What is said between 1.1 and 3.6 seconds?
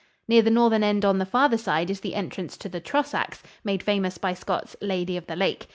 the farther side is the entrance to the Trosachs,